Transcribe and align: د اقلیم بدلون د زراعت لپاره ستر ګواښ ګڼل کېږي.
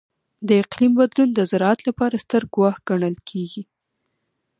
د 0.47 0.49
اقلیم 0.61 0.91
بدلون 0.99 1.29
د 1.33 1.39
زراعت 1.51 1.79
لپاره 1.89 2.21
ستر 2.25 2.41
ګواښ 2.53 2.75
ګڼل 2.89 3.15
کېږي. 3.29 3.63